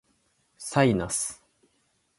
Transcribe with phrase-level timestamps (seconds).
[0.57, 1.45] サイナス